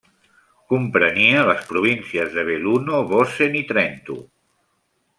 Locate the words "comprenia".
0.73-1.43